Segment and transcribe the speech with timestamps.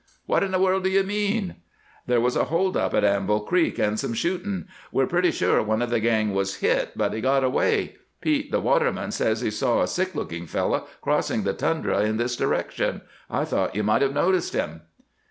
[0.25, 1.57] "What in the world do you mean?"
[2.07, 4.65] "There was a hold up at Anvil Creek, and some shooting.
[4.91, 7.97] We're pretty sure one of the gang was hit, but he got away.
[8.19, 12.35] Pete, the waterman, says he saw a sick looking fellow crossing the tundra in this
[12.35, 13.01] direction.
[13.29, 14.81] I thought you might have noticed him."